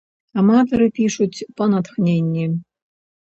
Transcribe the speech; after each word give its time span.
Аматары 0.43 0.87
пішуць 0.99 1.45
па 1.61 1.67
натхненні. 1.73 2.45